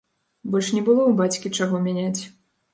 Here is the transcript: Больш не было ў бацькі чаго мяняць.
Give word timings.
Больш 0.55 0.69
не 0.77 0.81
было 0.87 1.01
ў 1.05 1.13
бацькі 1.21 1.53
чаго 1.61 1.85
мяняць. 1.87 2.21